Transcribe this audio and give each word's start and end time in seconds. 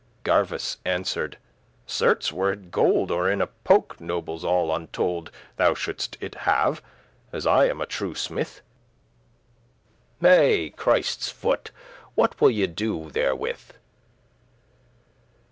Gerveis 0.23 0.77
answered; 0.83 1.37
"Certes, 1.85 2.31
were 2.33 2.51
it 2.53 2.71
gold, 2.71 3.11
Or 3.11 3.29
in 3.29 3.39
a 3.39 3.45
poke* 3.45 4.01
nobles 4.01 4.43
all 4.43 4.73
untold, 4.75 5.25
*purse 5.31 5.35
Thou 5.57 5.73
shouldst 5.75 6.17
it 6.19 6.33
have, 6.49 6.81
as 7.31 7.45
I 7.45 7.65
am 7.67 7.79
a 7.79 7.85
true 7.85 8.15
smith. 8.15 8.61
Hey! 10.19 10.71
Christe's 10.71 11.29
foot, 11.29 11.69
what 12.15 12.41
will 12.41 12.49
ye 12.49 12.65
do 12.65 13.11
therewith?" 13.11 13.73